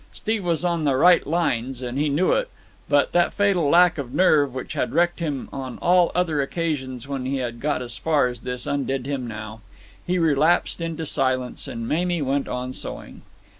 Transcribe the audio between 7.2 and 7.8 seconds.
he had